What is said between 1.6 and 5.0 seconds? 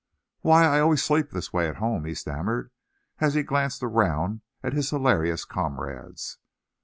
at home," he stammered, as he glanced around at his